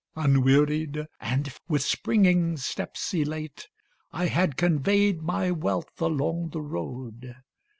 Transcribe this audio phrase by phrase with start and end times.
[0.15, 3.67] Unwearied, and with springing steps elate,
[4.11, 7.35] I had conveyed my wealth along the road.